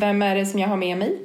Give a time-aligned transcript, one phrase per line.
[0.00, 1.18] Vem är det som jag har med mig?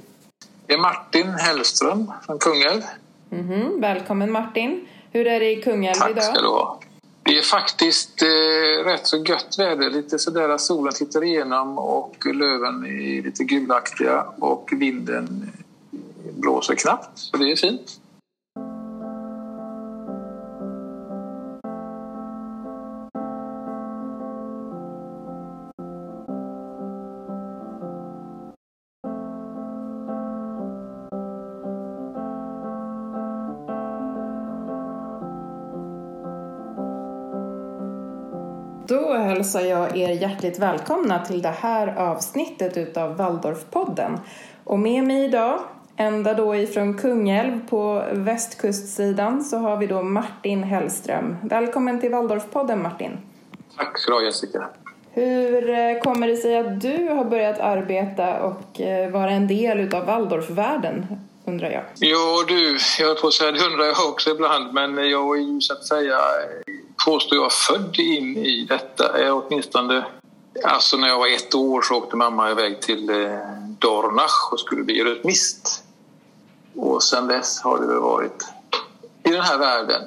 [0.65, 2.81] Det är Martin Hellström från Kungälv.
[3.29, 4.87] Mhm, Välkommen Martin.
[5.11, 6.23] Hur är det i Kungälv Tack idag?
[6.23, 6.79] ska du ha.
[7.23, 9.89] Det är faktiskt eh, rätt så gött väder.
[9.89, 15.51] Lite sådär att solen tittar igenom och löven är lite gulaktiga och vinden
[16.37, 17.09] blåser knappt.
[17.15, 17.98] Så det är fint.
[39.53, 44.19] Hälsar jag er hjärtligt välkomna till det här avsnittet utav Waldorfpodden.
[44.63, 45.59] Och med mig idag,
[45.97, 51.37] ända då ifrån Kungälv på västkustsidan, så har vi då Martin Hellström.
[51.43, 53.17] Välkommen till Waldorfpodden Martin.
[53.77, 54.67] Tack ska du ha Jessica.
[55.11, 59.79] Hur eh, kommer det sig att du har börjat arbeta och eh, vara en del
[59.79, 61.05] utav Waldorfvärlden,
[61.45, 61.83] undrar jag?
[61.95, 65.41] Ja du, jag höll på att säga det undrar jag också ibland men jag är
[65.41, 66.17] ju så att säga
[67.05, 69.21] påstår jag född in i detta.
[69.21, 70.05] Jag åtminstone,
[70.63, 73.15] alltså när jag var ett år så åkte mamma iväg till eh,
[73.79, 75.83] Dornach och skulle bli rytmist.
[76.75, 78.45] Och sen dess har det väl varit
[79.23, 80.01] i den här världen.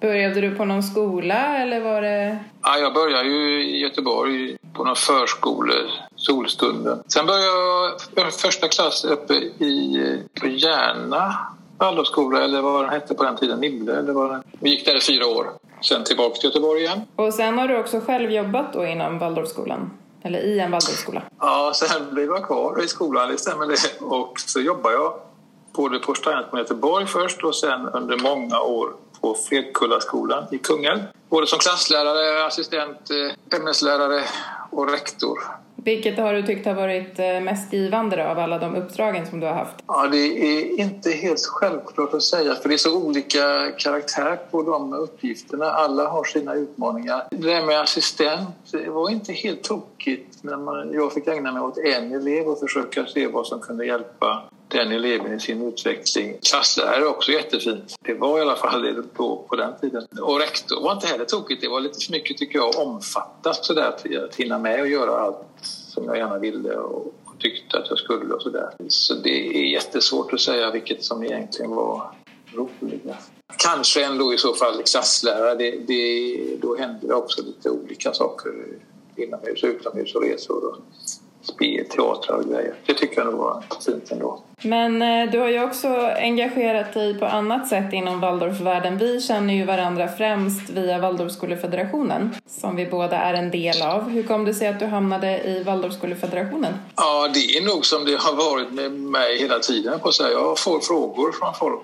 [0.00, 2.38] Började du på någon skola eller var det...
[2.62, 5.74] Ja, jag började ju i Göteborg på någon förskola,
[6.16, 7.02] Solstunden.
[7.06, 7.46] Sen började
[8.14, 11.34] jag första klass uppe i på Järna
[11.78, 14.42] Waldorfskola eller vad den hette på den tiden, Nibble eller vad den...
[14.60, 15.46] Vi gick där i fyra år.
[15.82, 17.00] Sen tillbaka till Göteborg igen.
[17.16, 19.90] Och sen har du också själv jobbat då inom Waldorfskolan?
[20.22, 21.22] Eller i en Waldorfskola?
[21.40, 24.04] Ja, sen blev jag kvar i skolan, det stämmer det.
[24.04, 25.14] Och så jobbade jag
[25.72, 31.00] både på Steinerskolan i Göteborg först och sen under många år på Fredkullaskolan i Kungälv.
[31.28, 34.24] Både som klasslärare, assistent, eh, ämneslärare
[34.70, 35.38] och rektor.
[35.84, 39.46] Vilket har du tyckt har varit eh, mest givande av alla de uppdragen som du
[39.46, 39.74] har haft?
[39.86, 44.62] Ja, det är inte helt självklart att säga för det är så olika karaktär på
[44.62, 45.64] de uppgifterna.
[45.64, 47.22] Alla har sina utmaningar.
[47.30, 51.78] Det där med assistent var inte helt tokigt när man, jag fick ägna mig åt
[51.78, 54.42] en elev och försöka se vad som kunde hjälpa
[54.72, 56.38] den eleven i sin utveckling.
[56.50, 57.94] Klasslärare är också jättefint.
[58.00, 60.06] Det var i alla fall det på, på den tiden.
[60.20, 61.60] Och rektor var inte heller tokigt.
[61.60, 65.20] Det var lite för mycket tycker jag omfattat sådär till att hinna med och göra
[65.20, 68.70] allt som jag gärna ville och tyckte att jag skulle och sådär.
[68.88, 72.14] Så det är jättesvårt att säga vilket som egentligen var
[72.54, 73.32] roligast.
[73.56, 75.54] Kanske ändå i så fall klasslärare.
[75.54, 78.52] Det, det, då händer det också lite olika saker
[79.16, 80.76] inomhus, utomhus och resor och
[81.42, 82.74] spel, teatrar och grejer.
[82.86, 84.42] Det tycker jag nog var fint ändå.
[84.62, 88.98] Men eh, du har ju också engagerat dig på annat sätt inom Waldorfvärlden.
[88.98, 94.08] Vi känner ju varandra främst via Waldorfskolefederationen som vi båda är en del av.
[94.08, 96.74] Hur kom det sig att du hamnade i Waldorfskolefederationen?
[96.96, 100.00] Ja, det är nog som det har varit med mig hela tiden.
[100.00, 100.22] På så.
[100.22, 101.82] Jag får frågor från folk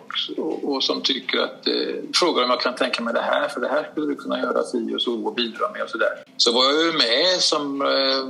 [0.63, 1.75] och, som tycker att eh,
[2.15, 4.63] frågar om jag kan tänka mig det här för det här skulle du kunna göra
[4.63, 6.09] si och så och bidra med och så där.
[6.37, 7.89] Så var jag ju med som eh,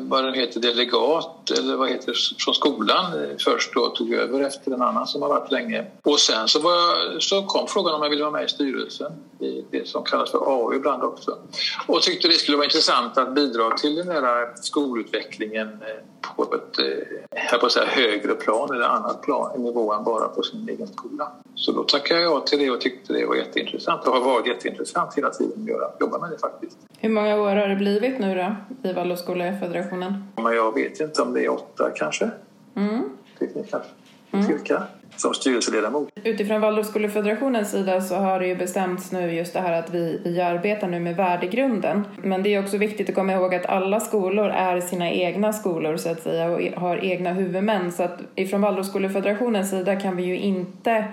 [0.08, 4.72] vad det heter delegat eller vad heter från skolan eh, först och tog över efter
[4.72, 5.86] en annan som har varit länge.
[6.02, 9.64] Och sen så, jag, så kom frågan om jag ville vara med i styrelsen i
[9.70, 11.38] det som kallas för AU ibland också.
[11.86, 16.78] Och tyckte det skulle vara intressant att bidra till den här skolutvecklingen eh, på ett
[16.78, 20.68] eh, på att säga, högre plan eller annat plan, en nivå än bara på sin
[20.68, 21.32] egen skola.
[21.54, 24.46] Så då tackade jag ja till det och tyckte det var jätteintressant och har varit
[24.46, 26.78] jätteintressant hela tiden att göra, jobba med det faktiskt.
[26.98, 30.24] Hur många år har det blivit nu då i Waldorfskolefederationen?
[30.36, 32.30] Men jag vet inte om det är åtta kanske.
[32.76, 33.02] Mm.
[33.38, 33.46] Det
[34.46, 34.58] kanske.
[34.58, 34.82] Cirka.
[35.16, 36.08] Som styrelseledamot.
[36.24, 40.40] Utifrån Waldorfskolefederationens sida så har det ju bestämts nu just det här att vi, vi
[40.40, 42.04] arbetar nu med värdegrunden.
[42.22, 45.96] Men det är också viktigt att komma ihåg att alla skolor är sina egna skolor
[45.96, 47.92] så att säga och har egna huvudmän.
[47.92, 51.04] Så att ifrån Waldorfskolefederationens sida kan vi ju inte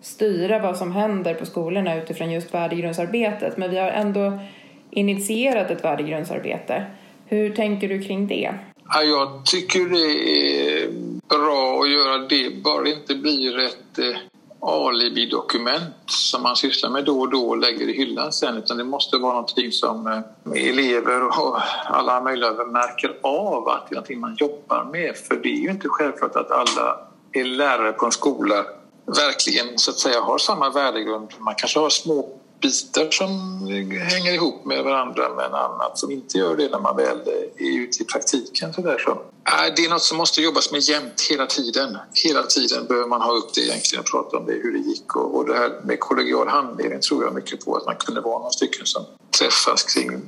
[0.00, 3.56] styra vad som händer på skolorna utifrån just värdegrundsarbetet.
[3.56, 4.38] Men vi har ändå
[4.90, 6.84] initierat ett värdegrundsarbete.
[7.26, 8.50] Hur tänker du kring det?
[8.94, 14.16] Ja, jag tycker det är bra att göra det, bara det inte blir ett eh,
[14.60, 18.84] alibi-dokument som man sysslar med då och då och lägger i hyllan sen utan det
[18.84, 24.20] måste vara någonting som eh, elever och alla möjliga märker av att det är någonting
[24.20, 26.98] man jobbar med för det är ju inte självklart att alla
[27.32, 28.64] är lärare på en skola
[29.06, 31.28] verkligen så att säga har samma värdegrund.
[31.38, 33.30] Man kanske har små bitar som
[34.10, 37.20] hänger ihop med varandra men annat som inte gör det när man väl
[37.56, 38.72] är ute i praktiken.
[38.72, 38.98] Så där.
[38.98, 41.98] Så, äh, det är något som måste jobbas med jämt hela tiden.
[42.24, 45.16] Hela tiden behöver man ha upp det egentligen och prata om det, hur det gick
[45.16, 48.38] och, och det här med kollegial handledning tror jag mycket på att man kunde vara
[48.38, 49.04] några stycken som
[49.38, 50.22] träffas kring,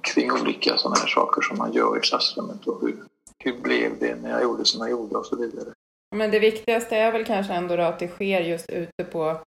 [0.00, 2.96] kring olika sådana här saker som man gör i klassrummet och hur,
[3.38, 5.68] hur blev det när jag gjorde som jag gjorde och så vidare.
[6.16, 9.40] Men det viktigaste är väl kanske ändå att det sker just ute på,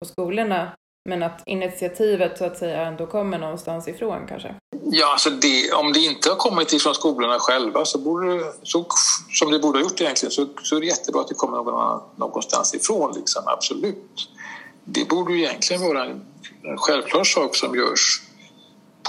[0.00, 0.72] på skolorna
[1.08, 4.54] men att initiativet så att säga ändå kommer någonstans ifrån kanske?
[4.84, 8.86] Ja, alltså det, om det inte har kommit ifrån skolorna själva så borde så,
[9.32, 11.74] som det borde ha gjort egentligen så, så är det jättebra att det kommer någon,
[11.74, 14.28] annan någonstans ifrån, liksom, absolut.
[14.84, 16.20] Det borde ju egentligen vara en,
[16.62, 18.22] en självklar sak som görs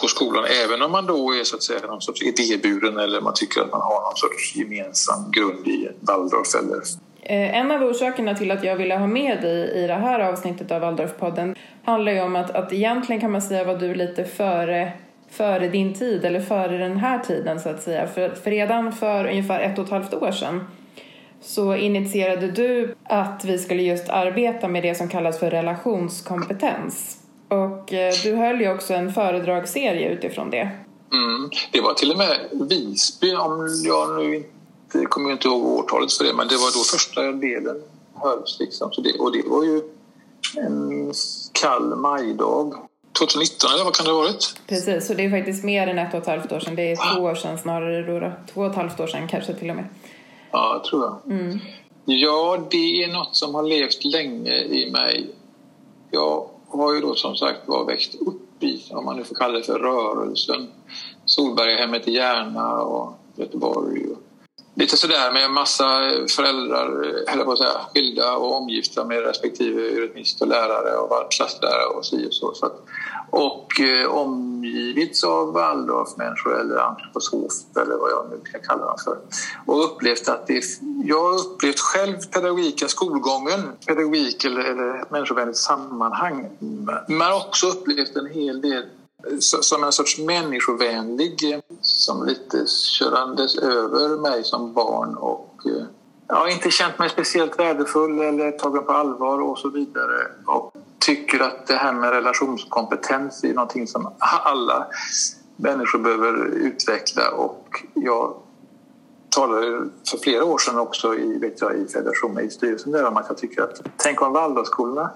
[0.02, 3.34] på skolan även om man då är så att säga någon sorts idéburen eller man
[3.34, 6.82] tycker att man har någon sorts gemensam grund i Waldorf eller
[7.28, 10.72] Eh, en av orsakerna till att jag ville ha med dig i det här avsnittet
[10.72, 14.92] av Waldorfpodden handlar ju om att, att egentligen kan man säga var du lite före,
[15.30, 18.08] före din tid eller före den här tiden så att säga.
[18.08, 20.68] För, för redan för ungefär ett och ett halvt år sedan
[21.42, 27.18] så initierade du att vi skulle just arbeta med det som kallas för relationskompetens.
[27.48, 30.70] Och eh, du höll ju också en föredragsserie utifrån det.
[31.12, 32.38] Mm, det var till och med
[32.70, 34.55] Visby om jag nu inte
[35.02, 37.82] jag kommer inte ihåg årtalet för det, men det var då första delen
[38.16, 38.58] hölls.
[38.60, 38.92] Liksom.
[38.92, 39.82] Så det, och det var ju
[40.58, 41.14] en
[41.52, 42.74] kall majdag.
[43.20, 44.56] 2019 eller vad kan det ha varit?
[44.68, 46.76] Precis, så det är faktiskt mer än ett och ett halvt år sedan.
[46.76, 48.32] Det är två år sedan snarare då.
[48.54, 49.86] Två och ett halvt år sedan kanske till och med.
[50.52, 51.40] Ja, tror jag.
[51.40, 51.60] Mm.
[52.06, 55.28] Ja, det är något som har levt länge i mig.
[56.12, 59.58] Jag har ju då som sagt var växt upp i, om man nu får kalla
[59.58, 60.68] det för rörelsen,
[61.26, 64.18] Solbergahemmet i Järna och Göteborg och
[64.76, 65.86] lite sådär med massa
[66.36, 72.06] föräldrar, eller på säga, skilda och omgifta med respektive rytmist och lärare och klasslärare och
[72.06, 72.54] si och så.
[72.54, 72.82] så att,
[73.30, 79.18] och eh, omgivits av Waldorfmänniskor eller antroposofer eller vad jag nu kan kalla dem för.
[79.66, 80.64] Och upplevt att det,
[81.04, 86.50] jag har upplevt själv pedagogiken, skolgången, pedagogik eller, eller människovänligt sammanhang.
[87.08, 88.84] Men också upplevt en hel del
[89.40, 92.66] som en sorts människovänlig eh, som lite
[93.00, 95.86] körandes över mig som barn och eh,
[96.28, 100.28] ja, inte känt mig speciellt värdefull eller tagen på allvar och så vidare.
[100.46, 104.88] Och tycker att det här med relationskompetens är någonting som alla
[105.56, 108.34] människor behöver utveckla och jag
[109.30, 113.18] talade för flera år sedan också i, vet jag, i federationen, i styrelsen där om
[113.18, 115.12] att jag tycker att tänk om Waldorfskolorna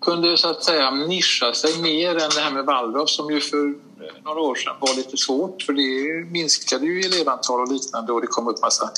[0.00, 3.66] kunde så att säga nischa sig mer än det här med Waldorf som ju för
[3.66, 3.74] eh,
[4.24, 8.26] några år sedan var lite svårt för det minskade ju elevantal och liknande och det
[8.26, 8.90] kom upp massa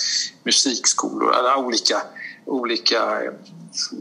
[0.43, 2.02] musikskolor, eller olika,
[2.46, 3.32] olika eh,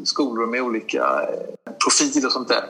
[0.03, 2.65] skolor med olika eh, profiler och sånt där.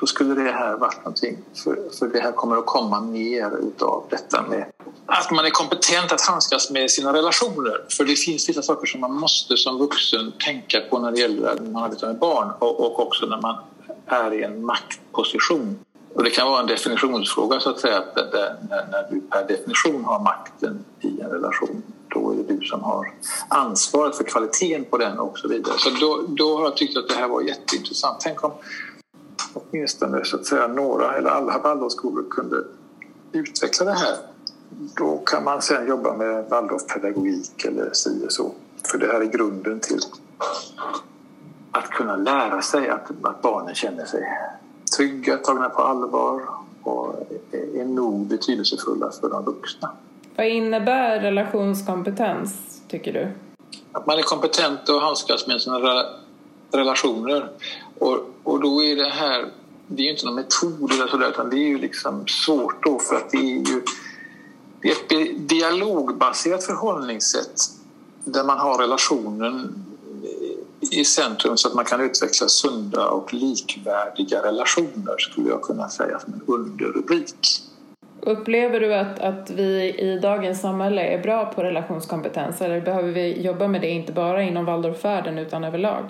[0.00, 4.04] Då skulle det här varit någonting, för, för det här kommer att komma mer utav
[4.10, 4.66] detta med
[5.06, 7.84] att man är kompetent att handskas med sina relationer.
[7.96, 11.48] För det finns vissa saker som man måste som vuxen tänka på när det gäller
[11.48, 13.56] att man arbetar med barn och, och också när man
[14.06, 15.78] är i en maktposition.
[16.14, 19.48] Och det kan vara en definitionsfråga så att säga, att det, när, när du per
[19.48, 21.82] definition har makten i en relation
[22.14, 23.12] då är det du som har
[23.48, 25.74] ansvaret för kvaliteten på den och så vidare.
[25.78, 28.16] Så då, då har jag tyckt att det här var jätteintressant.
[28.20, 28.52] Tänk om
[29.52, 32.64] åtminstone så att säga några eller alla Waldorfskolor kunde
[33.32, 34.16] utveckla det här
[34.96, 38.52] då kan man sen jobba med Waldorfpedagogik eller si och så.
[38.90, 40.00] För det här är grunden till
[41.70, 44.24] att kunna lära sig att, att barnen känner sig
[44.96, 46.42] trygga, tagna på allvar
[46.82, 47.14] och
[47.52, 49.90] är nog betydelsefulla för de vuxna.
[50.36, 53.28] Vad innebär relationskompetens, tycker du?
[53.92, 56.04] Att man är kompetent att handskas med sina
[56.72, 57.48] relationer.
[57.98, 59.48] Och, och då är det här,
[59.86, 62.98] det är ju inte någon metod eller sådär, utan det är ju liksom svårt då
[62.98, 63.82] för att det är ju
[64.82, 67.60] det är ett dialogbaserat förhållningssätt
[68.24, 69.84] där man har relationen
[70.90, 76.18] i centrum så att man kan utveckla sunda och likvärdiga relationer skulle jag kunna säga
[76.18, 77.62] som en underrubrik.
[78.20, 83.42] Upplever du att, att vi i dagens samhälle är bra på relationskompetens eller behöver vi
[83.42, 86.04] jobba med det inte bara inom Waldorfvärlden utan överlag?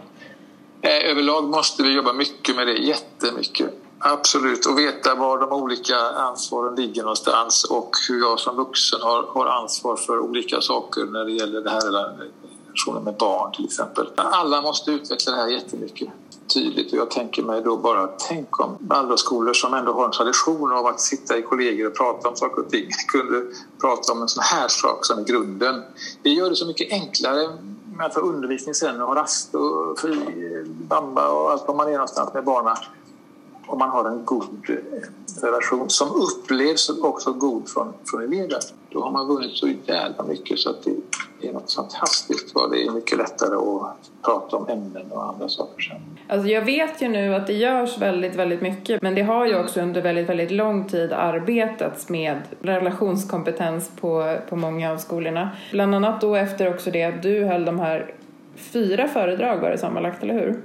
[0.83, 3.82] Eh, överlag måste vi jobba mycket med det, jättemycket.
[4.05, 9.23] Absolut, och veta var de olika ansvaren ligger någonstans och hur jag som vuxen har,
[9.23, 14.07] har ansvar för olika saker när det gäller det här relationen med barn till exempel.
[14.17, 16.09] Alla måste utveckla det här jättemycket
[16.55, 20.73] tydligt och jag tänker mig då bara tänk om Waldorfskolor som ändå har en tradition
[20.73, 23.43] av att sitta i kollegor och prata om saker och ting kunde
[23.81, 25.83] prata om en sån här sak som är grunden.
[26.23, 27.49] Det gör det så mycket enklare
[27.97, 30.19] med att få undervisning sen och ha rast och fri
[30.67, 32.77] bamba och allt vad man är någonstans med barnen
[33.67, 38.59] om man har en god eh, relation som upplevs också god från, från elever.
[38.91, 40.83] Då har man vunnit så jävla mycket så att
[41.41, 45.49] det är något fantastiskt vad det är mycket lättare att prata om ämnen och andra
[45.49, 46.01] saker sen.
[46.29, 49.61] Alltså jag vet ju nu att det görs väldigt, väldigt mycket men det har ju
[49.61, 55.51] också under väldigt, väldigt lång tid arbetats med relationskompetens på, på många av skolorna.
[55.71, 58.15] Bland annat då efter också det att du höll de här
[58.57, 60.61] fyra föredrag var det sammanlagt, eller hur?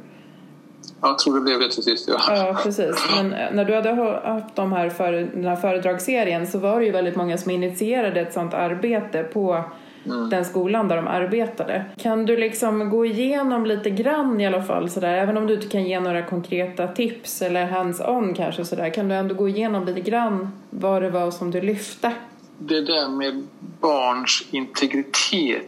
[1.01, 2.21] Jag tror det blev det till sist, ja.
[2.27, 3.05] Ja, precis.
[3.15, 6.85] Men eh, när du hade haft de här för, den här föredragsserien så var det
[6.85, 9.63] ju väldigt många som initierade ett sånt arbete på
[10.05, 10.29] mm.
[10.29, 11.85] den skolan där de arbetade.
[11.97, 15.67] Kan du liksom gå igenom lite grann i alla fall sådär, även om du inte
[15.67, 20.01] kan ge några konkreta tips eller hands-on kanske sådär, kan du ändå gå igenom lite
[20.01, 22.13] grann vad det var som du lyfte?
[22.59, 23.47] Det där med
[23.81, 25.63] barns integritet,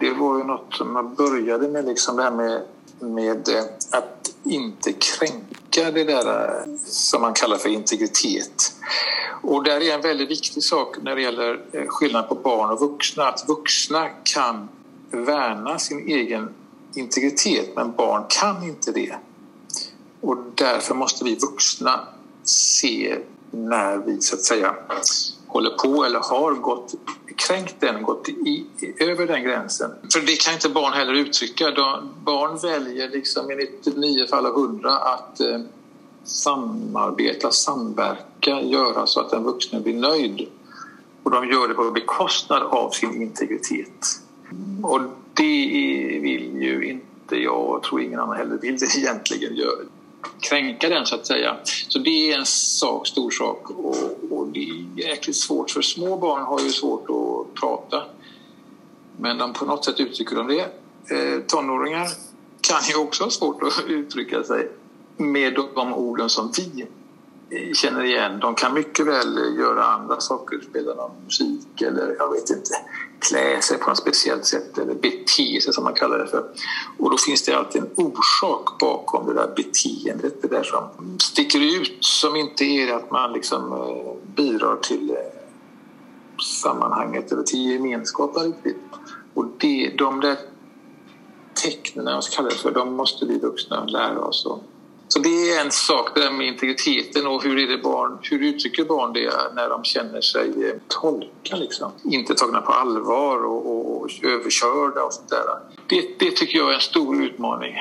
[0.00, 2.60] det var ju något som man började med liksom det här med,
[3.00, 8.72] med eh, att inte kränka det där eh, som man kallar för integritet.
[9.42, 12.80] Och där är en väldigt viktig sak när det gäller eh, skillnad på barn och
[12.80, 14.68] vuxna, att vuxna kan
[15.10, 16.54] värna sin egen
[16.94, 19.14] integritet men barn kan inte det.
[20.20, 22.08] Och därför måste vi vuxna
[22.44, 23.18] se
[23.50, 24.74] när vi så att säga
[25.46, 26.94] håller på eller har gått
[27.36, 28.66] kränkt den, gått i,
[28.98, 29.90] över den gränsen.
[30.12, 31.70] För det kan inte barn heller uttrycka.
[31.70, 35.60] De, barn väljer liksom i 99 fall av 100 att eh,
[36.24, 40.48] samarbeta, samverka, göra så att den vuxne blir nöjd.
[41.22, 44.06] Och de gör det på bekostnad av sin integritet.
[44.82, 45.00] Och
[45.34, 49.76] det vill ju inte jag, och tror ingen annan heller vill det egentligen göra
[50.40, 51.56] kränka den så att säga.
[51.88, 53.96] Så det är en sak, stor sak och,
[54.30, 58.02] och det är jäkligt svårt för små barn har ju svårt att prata.
[59.20, 60.60] Men de, på något sätt uttrycker de det.
[61.16, 62.08] Eh, tonåringar
[62.60, 64.70] kan ju också ha svårt att uttrycka sig
[65.16, 66.86] med de orden som vi
[67.74, 68.40] känner igen.
[68.40, 72.74] De kan mycket väl göra andra saker, spela någon musik eller jag vet inte,
[73.18, 76.44] klä sig på ett speciellt sätt eller bete sig som man kallar det för.
[76.98, 81.80] Och då finns det alltid en orsak bakom det där beteendet, det där som sticker
[81.80, 85.16] ut som inte är att man liksom eh, bidrar till eh,
[86.62, 88.76] sammanhanget eller till gemenskapen riktigt.
[89.34, 90.36] Och det, de där
[91.54, 94.75] tecknen, jag ska kalla det för, de måste vi vuxna lära oss att
[95.08, 98.42] så det är en sak, det där med integriteten och hur, är det barn, hur
[98.42, 101.92] uttrycker barn det när de känner sig eh, tolka, liksom.
[102.04, 105.44] inte tagna på allvar och, och, och överkörda och sånt där.
[105.86, 107.74] Det, det tycker jag är en stor utmaning,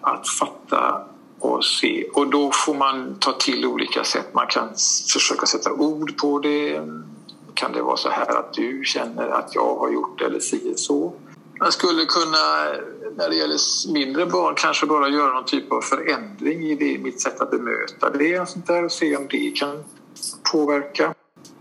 [0.00, 1.06] att fatta
[1.40, 2.04] och se.
[2.14, 4.34] Och då får man ta till olika sätt.
[4.34, 4.68] Man kan
[5.12, 6.80] försöka sätta ord på det.
[7.54, 10.72] Kan det vara så här att du känner att jag har gjort det eller si
[10.76, 11.12] så?
[11.60, 12.66] Man skulle kunna,
[13.20, 13.58] när det gäller
[13.92, 18.10] mindre barn, kanske bara göra någon typ av förändring i det, mitt sätt att bemöta
[18.10, 19.84] det och, sånt där, och se om det kan
[20.52, 21.14] påverka.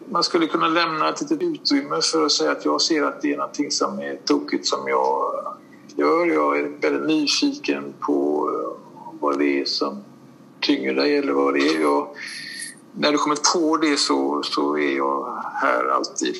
[0.09, 3.33] Man skulle kunna lämna ett litet utrymme för att säga att jag ser att det
[3.33, 5.33] är någonting som är tokigt som jag
[5.95, 6.25] gör.
[6.25, 10.03] Jag är väldigt nyfiken på eh, vad det är som
[10.61, 11.81] tynger dig eller vad det är.
[11.81, 12.07] Jag,
[12.93, 16.35] när du kommer på det så, så är jag här alltid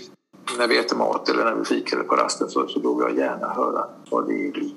[0.58, 3.50] när vi äter mat eller när vi fikar på rasten så, så vill jag gärna
[3.50, 4.70] höra vad det är du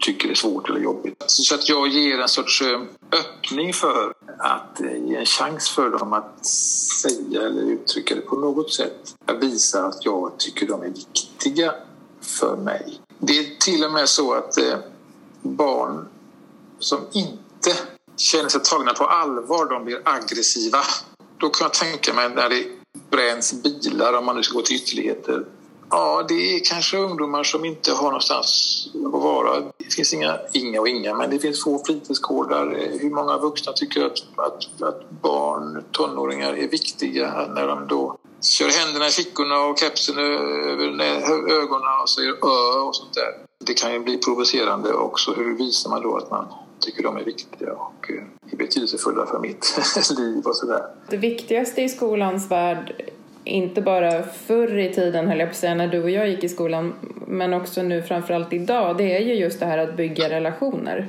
[0.00, 1.24] tycker är svårt eller jobbigt.
[1.26, 2.80] Så att jag ger en sorts eh,
[3.12, 8.36] öppning för att eh, ge en chans för dem att säga eller uttrycka det på
[8.36, 9.14] något sätt.
[9.26, 11.74] Jag visar att jag tycker de är viktiga
[12.20, 13.00] för mig.
[13.18, 14.78] Det är till och med så att eh,
[15.42, 16.08] barn
[16.78, 17.76] som inte
[18.16, 20.78] känner sig tagna på allvar, de blir aggressiva.
[21.38, 22.66] Då kan jag tänka mig när det
[23.10, 25.44] bränns bilar om man nu ska gå till ytterligheter.
[25.90, 29.60] Ja, det är kanske ungdomar som inte har någonstans att vara.
[29.60, 32.88] Det finns inga, inga och inga, men det finns få fritidsgårdar.
[33.00, 38.68] Hur många vuxna tycker att, att, att barn, tonåringar är viktiga när de då kör
[38.68, 40.86] händerna i fickorna och kepsen över
[41.62, 43.46] ögonen och säger ö och sånt där.
[43.66, 45.32] Det kan ju bli provocerande också.
[45.32, 46.46] Hur visar man då att man
[46.80, 49.78] tycker de är viktiga och eh, är betydelsefulla för mitt
[50.18, 50.82] liv och sådär.
[51.10, 53.10] Det viktigaste i skolans värld
[53.46, 56.44] inte bara förr i tiden höll jag på att säga när du och jag gick
[56.44, 56.94] i skolan
[57.26, 61.08] men också nu framförallt idag det är ju just det här att bygga relationer.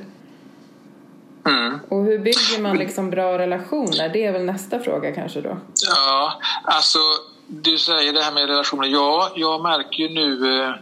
[1.46, 1.78] Mm.
[1.88, 4.08] Och hur bygger man liksom bra relationer?
[4.12, 5.56] Det är väl nästa fråga kanske då?
[5.88, 6.32] Ja,
[6.64, 6.98] alltså
[7.46, 8.88] du säger det här med relationer.
[8.88, 10.74] Ja, jag märker ju nu eh,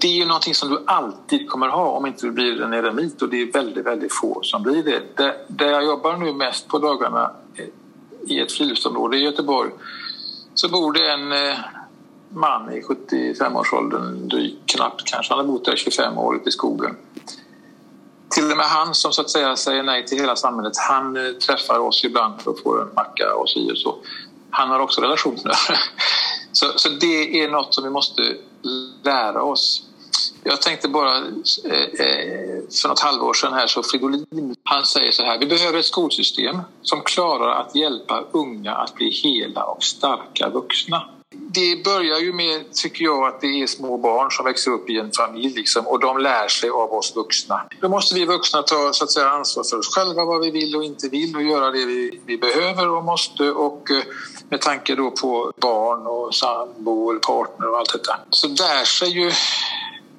[0.00, 3.22] det är ju någonting som du alltid kommer ha om inte du blir en eremit
[3.22, 5.00] och det är väldigt, väldigt få som blir det.
[5.48, 7.64] Där jag jobbar nu mest på dagarna eh,
[8.32, 9.70] i ett friluftsområde i Göteborg
[10.62, 11.58] så bor det en eh,
[12.28, 14.30] man i 75-årsåldern,
[14.66, 15.34] knappt kanske.
[15.34, 16.96] Han har bott där 25 år ute i skogen
[18.32, 21.32] till och med han som så att säga säger nej till hela samhället, han eh,
[21.32, 23.96] träffar oss ibland för att få en macka och si och så.
[24.50, 25.54] Han har också relationer.
[26.54, 28.22] Så, så det är något som vi måste
[29.02, 29.82] lära oss.
[30.44, 35.22] Jag tänkte bara eh, eh, för något halvår sedan här så Fridolin, han säger så
[35.22, 40.48] här, vi behöver ett skolsystem som klarar att hjälpa unga att bli hela och starka
[40.48, 41.08] vuxna
[41.54, 44.98] det börjar ju med, tycker jag, att det är små barn som växer upp i
[44.98, 47.62] en familj liksom, och de lär sig av oss vuxna.
[47.80, 50.76] Då måste vi vuxna ta så att säga, ansvar för oss själva, vad vi vill
[50.76, 54.02] och inte vill och göra det vi, vi behöver och måste och eh,
[54.48, 58.18] med tanke då på barn och sambo eller partner och allt detta.
[58.30, 59.32] Så lär sig ju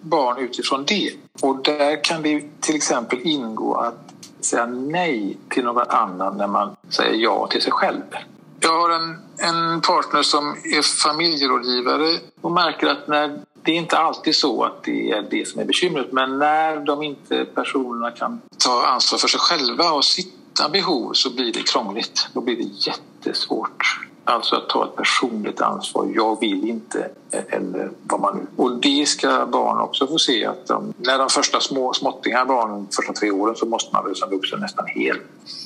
[0.04, 1.12] barn utifrån det.
[1.42, 6.76] Och där kan det till exempel ingå att säga nej till någon annan när man
[6.90, 8.02] säger ja till sig själv.
[8.60, 13.98] Jag har en, en partner som är familjerådgivare och märker att när det är inte
[13.98, 18.42] alltid så att det är det som är bekymret men när de inte personerna kan
[18.58, 22.28] ta ansvar för sig själva och sitt utan behov så blir det krångligt.
[22.34, 24.00] Då blir det jättesvårt.
[24.26, 26.12] Alltså att ta ett personligt ansvar.
[26.16, 28.64] Jag vill inte, eh, eller vad man nu...
[28.64, 32.88] Och det ska barn också få se att de, när de första små småttingar barnen,
[32.96, 35.22] första tre åren, så måste man väl som vuxen nästan helt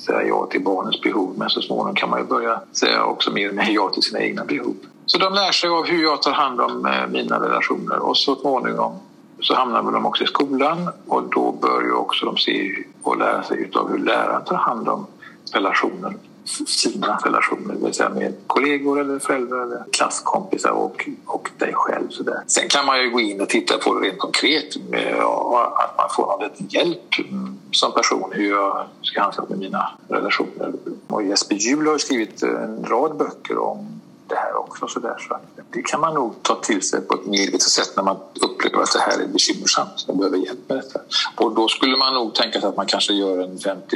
[0.06, 1.34] säga ja till barnens behov.
[1.36, 4.44] Men så småningom kan man ju börja säga också mer och ja till sina egna
[4.44, 4.76] behov.
[5.06, 8.36] Så de lär sig av hur jag tar hand om eh, mina relationer och så
[8.36, 8.98] småningom
[9.40, 12.70] så hamnar de också i skolan och då bör ju också de se
[13.02, 15.06] och lära sig av hur läraren tar hand om
[15.52, 16.18] relationen
[16.66, 22.08] sina relationer, det vill säga med kollegor eller föräldrar eller klasskompisar och, och dig själv.
[22.10, 22.42] Så där.
[22.46, 26.08] Sen kan man ju gå in och titta på det rent konkret, med, att man
[26.16, 30.72] får någon liten hjälp mm, som person hur jag ska handskas med mina relationer.
[31.06, 34.86] Och Jesper Juhl har skrivit en rad böcker om det här också.
[34.88, 35.16] Så där.
[35.18, 35.38] Så
[35.70, 38.92] det kan man nog ta till sig på ett medvetet sätt när man upplever att
[38.92, 41.00] det här är bekymmersamt och behöver hjälp med detta.
[41.36, 43.94] Och då skulle man nog tänka sig att man kanske gör en 50-60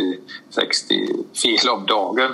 [1.42, 2.30] fel om dagen.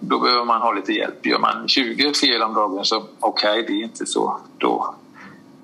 [0.00, 1.26] Då behöver man ha lite hjälp.
[1.26, 4.40] Gör man 20 fel om dagen så okej, okay, det är inte så.
[4.58, 4.94] Då,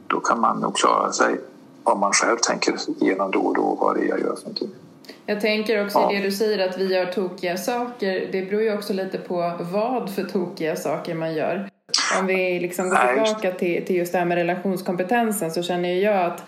[0.07, 1.41] då kan man nog klara sig
[1.85, 4.71] om man själv tänker igenom då och då vad det är jag gör för någonting.
[5.27, 6.13] Jag tänker också ja.
[6.13, 8.29] i det du säger att vi gör tokiga saker.
[8.33, 11.69] Det beror ju också lite på vad för tokiga saker man gör.
[12.21, 16.25] Om vi liksom går tillbaka till, till just det här med relationskompetensen så känner jag
[16.25, 16.45] att,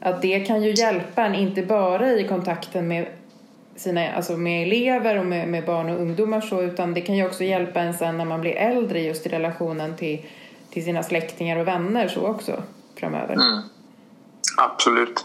[0.00, 3.06] att det kan ju hjälpa en inte bara i kontakten med
[3.76, 7.26] sina, alltså med elever och med, med barn och ungdomar så utan det kan ju
[7.26, 10.26] också hjälpa en sen när man blir äldre just i relationen till,
[10.70, 12.62] till sina släktingar och vänner så också
[12.96, 13.34] framöver.
[13.34, 13.62] Mm.
[14.58, 15.24] Absolut.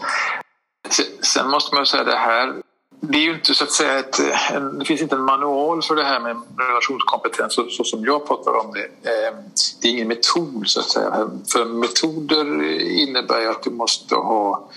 [1.20, 2.52] Sen måste man säga det här
[3.00, 4.18] det är ju inte så att säga ett,
[4.52, 8.26] en, det finns inte en manual för det här med relationskompetens så, så som jag
[8.26, 9.10] pratar om det.
[9.10, 9.34] Eh,
[9.80, 11.30] det är ingen metod så att säga.
[11.52, 14.70] För metoder innebär ju att du måste ha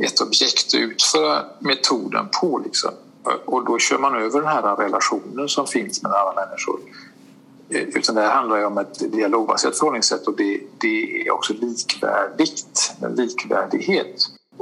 [0.00, 2.58] ett objekt att utföra metoden på.
[2.64, 2.90] Liksom.
[3.44, 6.80] Och då kör man över den här relationen som finns mellan alla människor.
[7.70, 11.52] Eh, utan det här handlar ju om ett dialogbaserat förhållningssätt och det, det är också
[11.52, 14.16] likvärdigt, en likvärdighet.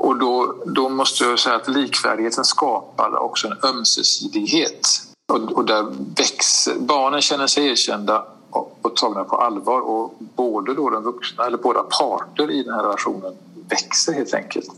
[0.04, 4.88] Och då, då måste jag säga att likvärdigheten skapar också en ömsesidighet.
[5.32, 5.86] Och, och där
[6.16, 11.46] växer, barnen känner sig erkända och, och tagna på allvar och både då den vuxna,
[11.46, 13.34] eller båda parter i den här relationen
[13.68, 14.70] växer helt enkelt.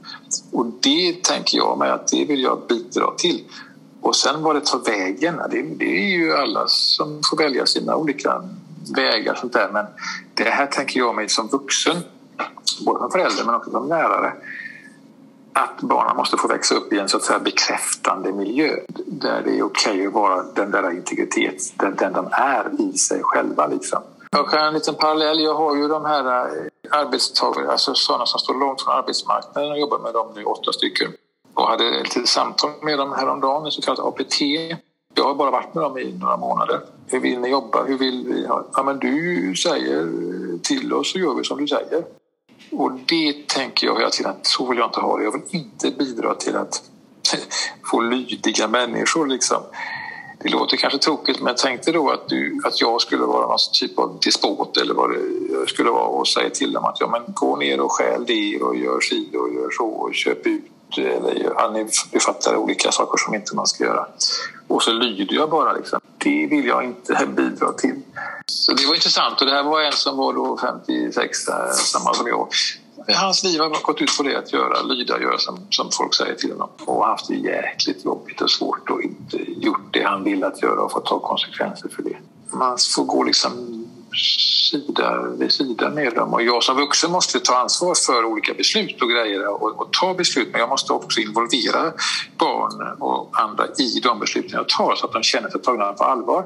[0.53, 3.45] Och det tänker jag mig att det vill jag bidra till.
[4.01, 7.97] Och sen vad det tar vägen, det, det är ju alla som får välja sina
[7.97, 8.43] olika
[8.97, 9.35] vägar.
[9.35, 9.71] Sånt där.
[9.73, 9.87] Men
[10.35, 11.97] det här tänker jag mig som vuxen,
[12.87, 14.33] både som förälder men också som lärare
[15.57, 19.59] att barnen måste få växa upp i en så att säga bekräftande miljö där det
[19.59, 23.67] är okej okay att vara den där integritet, den, den de är i sig själva.
[23.67, 24.03] Liksom.
[24.31, 25.41] Jag kan en liten parallell.
[25.41, 29.79] Jag har ju de här arbetstagarna, arbetstagare, alltså sådana som står långt från arbetsmarknaden och
[29.79, 31.13] jobbar med dem nu, åtta stycken.
[31.55, 34.41] Och hade ett samtal med dem häromdagen, så kallat APT.
[35.15, 36.81] Jag har bara varit med dem i några månader.
[37.07, 37.85] Hur vill ni jobba?
[37.85, 38.65] Hur vill vi ha?
[38.73, 40.09] Ja, men du säger
[40.63, 42.05] till oss så gör vi som du säger.
[42.73, 45.25] Och det tänker jag hela tiden att så vill jag inte ha det.
[45.25, 46.83] Jag vill inte bidra till att
[47.91, 49.27] få lydiga människor.
[49.27, 49.63] Liksom.
[50.39, 53.59] Det låter kanske tråkigt men tänk dig då att, du, att jag skulle vara någon
[53.73, 57.23] typ av despot eller vad det skulle vara och säga till dem att ja, men
[57.27, 60.63] gå ner och stjäl det och gör si och gör så och köp ut
[60.99, 61.71] eller ja,
[62.13, 64.07] ni fattar olika saker som inte man ska göra.
[64.69, 65.73] Och så lyder jag bara.
[65.73, 66.01] Liksom.
[66.19, 68.03] Det vill jag inte bidra till.
[68.47, 72.15] Så det var intressant och det här var en som var då 56, eh, samma
[72.15, 72.49] som jag.
[73.17, 76.35] Hans liv har gått ut på det att göra, lyda, göra som, som folk säger
[76.35, 76.69] till honom.
[76.85, 80.81] Och haft det jäkligt jobbigt och svårt och inte gjort det han vill att göra
[80.81, 82.17] och fått ta konsekvenser för det.
[82.53, 83.76] Man får gå liksom
[84.71, 86.35] sida vid sida med dem.
[86.35, 90.15] Och jag som vuxen måste ta ansvar för olika beslut och grejer och, och, ta
[90.15, 91.93] beslut men jag måste också involvera
[92.39, 96.05] barn och andra i de besluten jag tar så att de känner sig tagna på
[96.05, 96.45] allvar.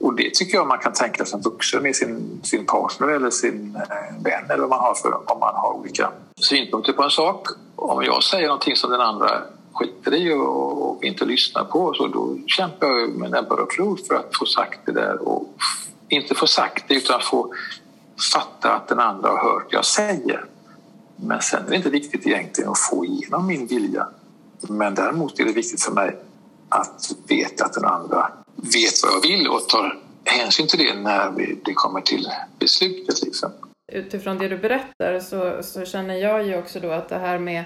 [0.00, 3.76] Och det tycker jag man kan tänka som vuxen med sin, sin partner eller sin
[3.76, 7.46] eh, vän eller vad man har för om man har olika synpunkter på en sak.
[7.76, 9.42] Om jag säger någonting som den andra
[9.72, 13.98] skiter i och, och inte lyssnar på så då kämpar jag med näbbar och klor
[14.08, 15.48] för att få sagt det där och
[16.10, 17.54] inte få sagt det utan få
[18.32, 20.44] fatta att den andra har hört jag säger.
[21.16, 24.08] Men sen är det inte viktigt egentligen att få igenom min vilja.
[24.60, 26.16] Men däremot är det viktigt för mig
[26.68, 31.30] att veta att den andra vet vad jag vill och tar hänsyn till det när
[31.64, 33.22] det kommer till beslutet.
[33.22, 33.52] Liksom.
[33.92, 37.64] Utifrån det du berättar så, så känner jag ju också då att det här med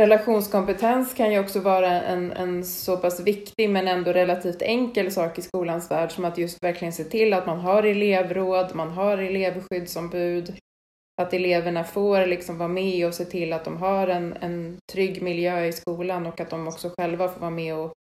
[0.00, 5.38] Relationskompetens kan ju också vara en, en så pass viktig men ändå relativt enkel sak
[5.38, 9.18] i skolans värld som att just verkligen se till att man har elevråd, man har
[9.18, 10.56] elevskyddsombud,
[11.22, 15.22] att eleverna får liksom vara med och se till att de har en, en trygg
[15.22, 17.92] miljö i skolan och att de också själva får vara med och,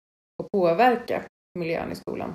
[0.44, 1.24] och påverka
[1.60, 2.34] miljön i skolan.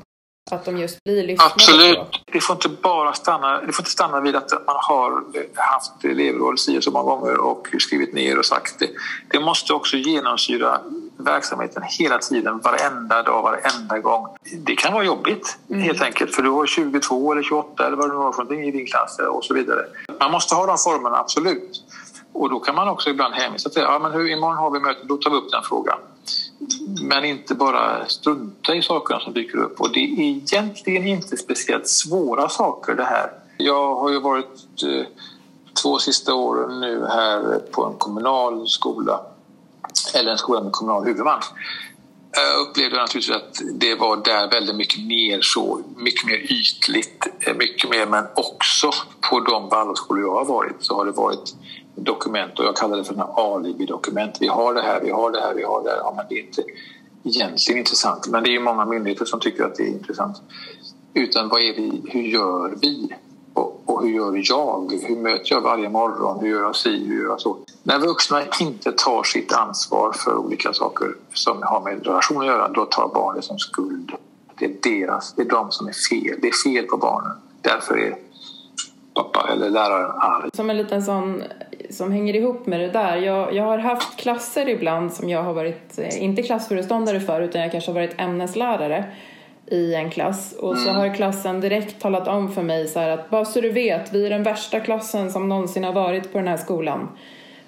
[0.50, 1.98] Att de just blir lyssnade Absolut.
[1.98, 2.06] På.
[2.32, 6.60] Det får inte bara stanna, det får inte stanna vid att man har haft elevråd
[6.60, 8.90] si så många gånger och skrivit ner och sagt det.
[9.28, 10.80] Det måste också genomsyra
[11.16, 14.26] verksamheten hela tiden, varenda dag, varenda gång.
[14.58, 15.82] Det kan vara jobbigt mm.
[15.82, 18.68] helt enkelt för du har 22 eller 28 eller vad det nu var för någonting
[18.68, 19.84] i din klass och så vidare.
[20.20, 21.82] Man måste ha de formerna, absolut.
[22.32, 25.00] Och då kan man också ibland hänvisa till ja, men hur, imorgon har vi möte,
[25.04, 25.98] då tar vi upp den frågan.
[27.00, 29.80] Men inte bara strunta i sakerna som dyker upp.
[29.80, 33.30] Och det är egentligen inte speciellt svåra saker det här.
[33.56, 35.06] Jag har ju varit eh,
[35.82, 39.20] två sista åren nu här på en kommunal skola
[40.14, 41.40] eller en skola med kommunal huvudman.
[42.32, 47.54] Jag upplevde naturligtvis att det var där väldigt mycket mer så, mycket mer ytligt, eh,
[47.54, 48.90] mycket mer men också
[49.30, 51.54] på de Waldorfskolor jag har varit så har det varit
[51.96, 54.36] dokument och jag kallar det för alibi-dokument.
[54.40, 55.96] Vi har det här, vi har det här, vi har det här.
[55.96, 56.62] Ja, men det är inte
[57.24, 58.28] egentligen intressant.
[58.28, 60.42] Men det är ju många myndigheter som tycker att det är intressant.
[61.14, 63.08] Utan vad är vi, hur gör vi?
[63.54, 64.92] Och, och hur gör jag?
[65.02, 66.40] Hur möter jag varje morgon?
[66.40, 67.04] Hur gör jag si?
[67.06, 67.58] Hur gör jag så?
[67.82, 72.68] När vuxna inte tar sitt ansvar för olika saker som har med relation att göra,
[72.68, 74.12] då tar barn det som skuld.
[74.58, 76.38] Det är deras, det är de som är fel.
[76.42, 77.32] Det är fel på barnen.
[77.60, 78.16] Därför är
[79.14, 80.50] pappa eller läraren arg.
[80.54, 81.42] Som en liten sån
[81.90, 83.16] som hänger ihop med det där.
[83.16, 87.60] Jag, jag har haft klasser ibland som jag har varit, eh, inte klassföreståndare för, utan
[87.60, 89.04] jag kanske har varit ämneslärare
[89.66, 90.84] i en klass och mm.
[90.84, 94.26] så har klassen direkt talat om för mig så att bara så du vet, vi
[94.26, 97.08] är den värsta klassen som någonsin har varit på den här skolan.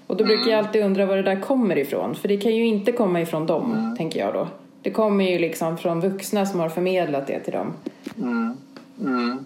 [0.06, 0.66] Och då brukar jag mm.
[0.66, 3.72] alltid undra var det där kommer ifrån, för det kan ju inte komma ifrån dem,
[3.72, 3.96] mm.
[3.96, 4.48] tänker jag då.
[4.82, 7.72] Det kommer ju liksom från vuxna som har förmedlat det till dem.
[8.18, 8.56] Mm.
[9.00, 9.44] mm.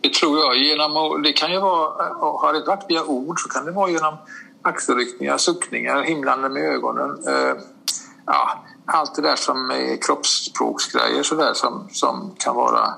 [0.00, 0.56] Det tror jag.
[0.56, 4.14] Genom, det kan ju vara, har det varit via ord så kan det vara genom
[4.62, 7.10] axelryckningar, suckningar, himlande med ögonen.
[7.28, 7.54] Eh,
[8.26, 12.94] ja, allt det där som är kroppsspråksgrejer så där, som, som kan vara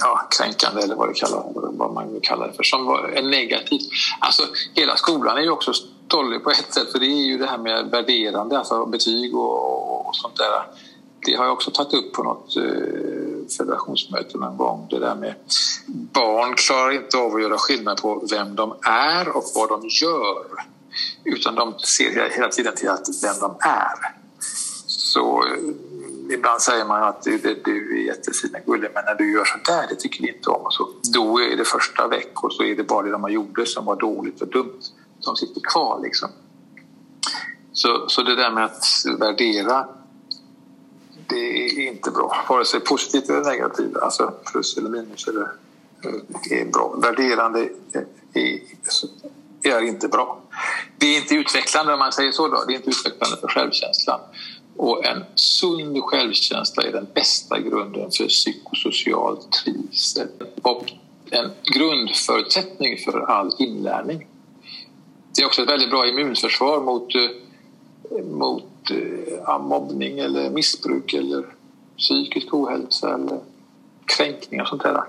[0.00, 3.90] ja, kränkande eller vad, det kallar, vad man vill kalla det för, som är negativt.
[4.18, 4.42] Alltså,
[4.74, 7.58] hela skolan är ju också stollig på ett sätt för det är ju det här
[7.58, 10.66] med värderande, alltså betyg och, och sånt där.
[11.26, 12.62] Det har jag också tagit upp på något eh,
[13.56, 14.86] federationsmöte någon gång.
[14.90, 15.34] Det där med
[16.12, 20.44] barn klarar inte av att göra skillnad på vem de är och vad de gör.
[21.24, 24.20] Utan de ser hela tiden till att vem de är.
[24.86, 29.32] Så eh, ibland säger man att du, du är jättefin och gullig men när du
[29.32, 30.62] gör så där, det tycker vi inte om.
[30.62, 33.66] Och så, då är det första veck och så är det bara det de gjorde
[33.66, 34.80] som var dåligt och dumt
[35.20, 36.00] som sitter kvar.
[36.02, 36.28] Liksom.
[37.72, 38.84] Så, så det där med att
[39.18, 39.88] värdera
[41.30, 42.44] det är inte bra.
[42.48, 45.42] Vare sig positivt eller negativt, alltså plus eller minus eller,
[46.04, 46.94] eh, är bra.
[47.02, 47.60] Värderande
[47.92, 48.02] eh,
[48.34, 49.06] är, alltså,
[49.62, 50.40] är inte bra.
[50.98, 52.48] Det är inte utvecklande om man säger så.
[52.48, 52.64] Då.
[52.66, 54.20] Det är inte utvecklande för självkänslan.
[54.76, 60.28] Och en sund självkänsla är den bästa grunden för psykosocial trivsel
[60.62, 60.92] och
[61.30, 64.26] en grundförutsättning för all inlärning.
[65.36, 67.22] Det är också ett väldigt bra immunförsvar mot, eh,
[68.24, 71.44] mot eh, mobbning eller missbruk eller
[71.98, 73.38] psykisk ohälsa eller
[74.16, 75.02] kränkningar och sånt där.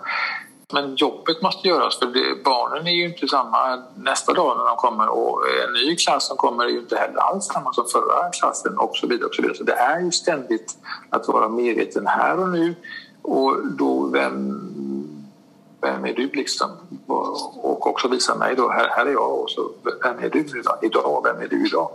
[0.74, 4.76] Men jobbet måste göras för det, barnen är ju inte samma nästa dag när de
[4.76, 8.30] kommer och en ny klass som kommer är ju inte heller alls samma som förra
[8.30, 9.28] klassen och så vidare.
[9.28, 9.58] Och så, vidare.
[9.58, 10.78] så det är ju ständigt
[11.10, 12.76] att vara medveten här och nu
[13.22, 14.60] och då vem,
[15.82, 16.70] vem är du liksom?
[17.56, 19.72] Och också visa mig då, här, här är jag och så
[20.04, 20.40] vem är du?
[20.82, 21.90] Idag, vem är du idag?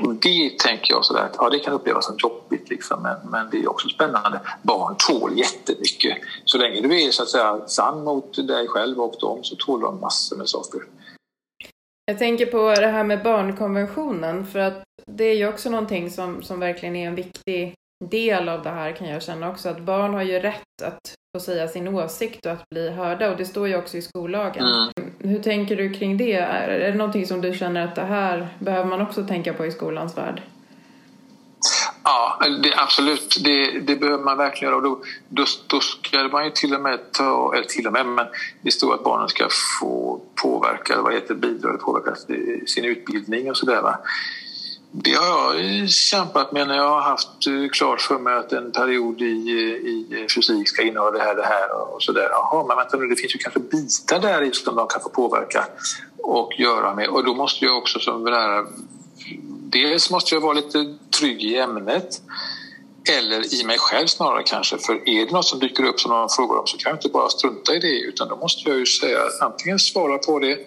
[0.00, 3.50] Och det tänker jag sådär att ja, det kan upplevas som jobbigt liksom, men, men
[3.50, 4.40] det är också spännande.
[4.62, 6.18] Barn tål jättemycket.
[6.44, 9.80] Så länge du är så att säga sann mot dig själv och dem så tål
[9.80, 10.80] de massor med saker.
[12.04, 16.42] Jag tänker på det här med barnkonventionen för att det är ju också någonting som,
[16.42, 17.74] som verkligen är en viktig
[18.10, 19.68] del av det här kan jag känna också.
[19.68, 23.36] Att barn har ju rätt att få säga sin åsikt och att bli hörda och
[23.36, 24.64] det står ju också i skollagen.
[24.64, 24.91] Mm.
[25.24, 26.32] Hur tänker du kring det?
[26.32, 29.70] Är, det någonting som du känner att det här behöver man också tänka på i
[29.70, 30.42] skolans värld?
[32.04, 33.36] Ja, det, absolut.
[33.44, 34.76] Det, det, behöver man verkligen göra.
[34.76, 38.06] Och då, då, då ska man ju till och med ta, eller till och med,
[38.06, 38.26] men
[38.62, 39.48] det står att barnen ska
[39.80, 42.14] få påverka, vad heter bidra, påverka
[42.66, 43.82] sin utbildning och sådär.
[44.94, 48.72] Det har jag kämpat med när jag har haft eh, klart för mig att en
[48.72, 52.28] period i, eh, i eh, fysik ska innehålla det här, det här och sådär.
[52.30, 55.08] Jaha, men vänta nu, det finns ju kanske bitar där i som de kan få
[55.08, 55.64] påverka
[56.18, 57.08] och göra med.
[57.08, 58.66] Och då måste jag också som lärare
[59.72, 62.22] dels måste jag vara lite trygg i ämnet
[63.08, 64.78] eller i mig själv snarare kanske.
[64.78, 67.08] För är det något som dyker upp som någon frågar om så kan jag inte
[67.08, 70.58] bara strunta i det utan då måste jag ju säga antingen svara på det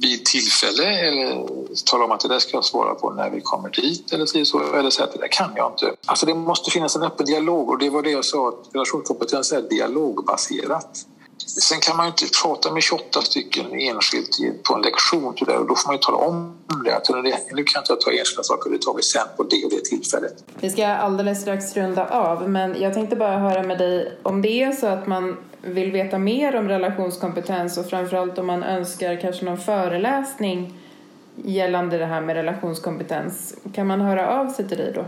[0.00, 1.46] vid tillfälle eller
[1.86, 4.74] tala om att det där ska jag svara på när vi kommer dit eller så,
[4.74, 5.94] eller säga att det där kan jag inte.
[6.06, 9.52] Alltså det måste finnas en öppen dialog och det var det jag sa att relationskompetens
[9.52, 11.06] är dialogbaserat.
[11.48, 15.74] Sen kan man ju inte prata med 28 stycken enskilt på en lektion och då
[15.74, 16.96] får man ju tala om det.
[16.96, 17.08] Att
[17.52, 20.44] nu kan jag ta enskilda saker, det tar vi sen på det och det tillfället.
[20.60, 24.62] Vi ska alldeles strax runda av, men jag tänkte bara höra med dig om det
[24.62, 29.44] är så att man vill veta mer om relationskompetens och framförallt om man önskar kanske
[29.44, 30.78] någon föreläsning
[31.44, 33.54] gällande det här med relationskompetens.
[33.74, 35.04] Kan man höra av sig till dig då?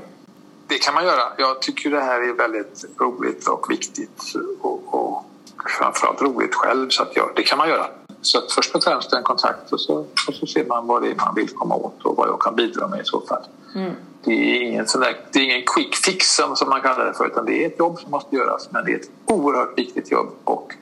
[0.69, 1.23] Det kan man göra.
[1.39, 4.23] Jag tycker det här är väldigt roligt och viktigt
[4.61, 5.25] och, och
[5.69, 7.87] framförallt roligt själv så att ja, det kan man göra.
[8.23, 11.11] Så att först och främst en kontakt och så, och så ser man vad det
[11.11, 13.43] är man vill komma åt och vad jag kan bidra med i så fall.
[13.75, 13.93] Mm.
[14.25, 17.15] Det, är ingen sån där, det är ingen quick fix som, som man kallar det
[17.15, 20.11] för utan det är ett jobb som måste göras men det är ett oerhört viktigt
[20.11, 20.75] jobb och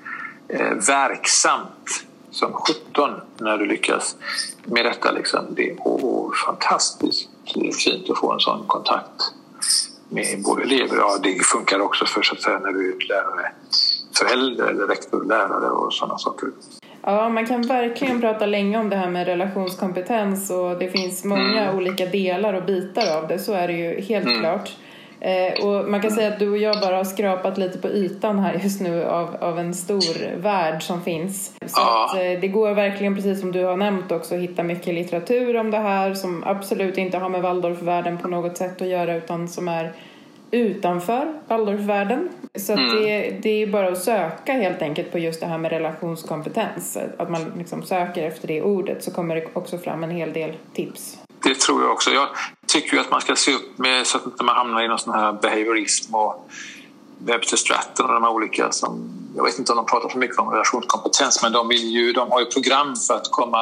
[0.48, 4.16] eh, verksamt som 17 när du lyckas
[4.64, 5.12] med detta.
[5.12, 5.44] Liksom.
[5.50, 7.28] Det är oh, fantastiskt
[7.84, 9.32] fint att få en sån kontakt
[10.08, 10.96] med både elever.
[10.96, 13.52] Ja, det funkar också för så att säga, när du är lärare
[14.18, 16.48] förälder eller rektor, lärare och sådana saker.
[17.02, 21.62] Ja, man kan verkligen prata länge om det här med relationskompetens och det finns många
[21.62, 21.76] mm.
[21.76, 24.40] olika delar och bitar av det, så är det ju helt mm.
[24.40, 24.70] klart.
[25.20, 28.38] Eh, och man kan säga att du och jag bara har skrapat lite på ytan
[28.38, 31.46] här just nu av, av en stor värld som finns.
[31.46, 32.06] Så ja.
[32.10, 35.56] att, eh, det går verkligen, precis som du har nämnt också, att hitta mycket litteratur
[35.56, 39.48] om det här som absolut inte har med Waldorfvärlden på något sätt att göra utan
[39.48, 39.92] som är
[40.50, 42.28] utanför Waldorfvärlden.
[42.54, 43.02] Så mm.
[43.02, 46.98] det, det är bara att söka helt enkelt på just det här med relationskompetens.
[47.18, 50.52] Att man liksom söker efter det ordet så kommer det också fram en hel del
[50.74, 51.18] tips.
[51.42, 52.10] Det tror jag också.
[52.10, 52.28] Jag
[52.66, 54.98] tycker ju att man ska se upp med så att man inte hamnar i någon
[54.98, 56.48] sån här behaviorism och
[57.18, 60.38] Webster Stratton och de här olika som jag vet inte om de pratar för mycket
[60.38, 63.58] om relationskompetens men de, vill ju, de har ju program för att komma,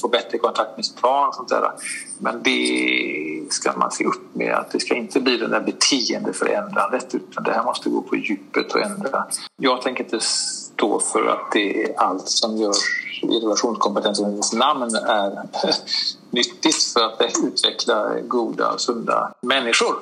[0.00, 1.70] få bättre kontakt med sitt barn och sånt där.
[2.18, 7.14] Men det ska man se upp med att det ska inte bli det där beteendeförändrandet
[7.14, 9.26] utan det här måste gå på djupet och ändra.
[9.56, 15.48] Jag tänker inte stå för att det är allt som görs i relationskompetensens namn är
[16.30, 19.96] nyttigt för att utveckla goda, sunda människor.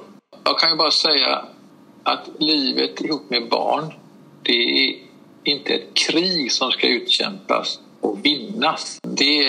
[0.45, 1.45] Jag kan ju bara säga
[2.05, 3.93] att livet ihop med barn
[4.43, 4.97] det är
[5.45, 8.99] inte ett krig som ska utkämpas och vinnas.
[9.03, 9.41] Det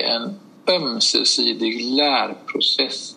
[0.00, 3.16] är en ömsesidig lärprocess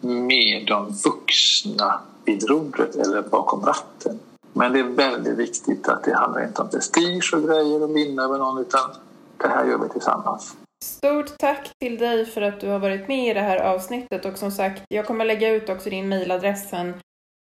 [0.00, 4.18] med de vuxna vid rodret eller bakom ratten.
[4.52, 8.22] Men det är väldigt viktigt att det handlar inte om prestige och grejer och vinna
[8.22, 8.90] över någon utan
[9.38, 10.56] det här gör vi tillsammans.
[10.84, 14.38] Stort tack till dig för att du har varit med i det här avsnittet och
[14.38, 16.94] som sagt, jag kommer lägga ut också din mejladress sen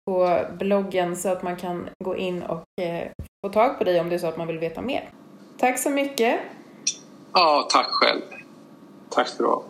[0.06, 3.08] på bloggen så att man kan gå in och eh,
[3.46, 5.10] få tag på dig om det är så att man vill veta mer.
[5.58, 6.40] Tack så mycket!
[7.34, 8.22] Ja, tack själv.
[9.10, 9.64] Tack ska du ha.